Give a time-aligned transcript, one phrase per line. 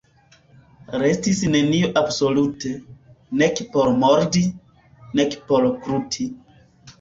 [1.01, 2.71] Restis nenio absolute,
[3.43, 4.43] nek por mordi,
[5.21, 6.29] nek por gluti.